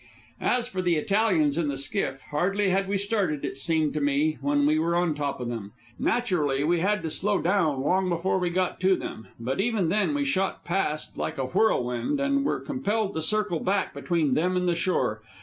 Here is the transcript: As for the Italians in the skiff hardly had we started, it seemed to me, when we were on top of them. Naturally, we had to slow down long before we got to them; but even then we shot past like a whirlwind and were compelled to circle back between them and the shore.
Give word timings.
As 0.41 0.67
for 0.67 0.81
the 0.81 0.95
Italians 0.95 1.59
in 1.59 1.67
the 1.67 1.77
skiff 1.77 2.21
hardly 2.31 2.69
had 2.69 2.87
we 2.87 2.97
started, 2.97 3.45
it 3.45 3.55
seemed 3.55 3.93
to 3.93 4.01
me, 4.01 4.39
when 4.41 4.65
we 4.65 4.79
were 4.79 4.95
on 4.95 5.13
top 5.13 5.39
of 5.39 5.47
them. 5.47 5.73
Naturally, 5.99 6.63
we 6.63 6.79
had 6.79 7.03
to 7.03 7.11
slow 7.11 7.39
down 7.39 7.81
long 7.83 8.09
before 8.09 8.39
we 8.39 8.49
got 8.49 8.79
to 8.79 8.95
them; 8.95 9.27
but 9.39 9.61
even 9.61 9.89
then 9.89 10.15
we 10.15 10.25
shot 10.25 10.65
past 10.65 11.19
like 11.19 11.37
a 11.37 11.45
whirlwind 11.45 12.19
and 12.19 12.43
were 12.43 12.59
compelled 12.61 13.13
to 13.13 13.21
circle 13.21 13.59
back 13.59 13.93
between 13.93 14.33
them 14.33 14.57
and 14.57 14.67
the 14.67 14.73
shore. 14.73 15.21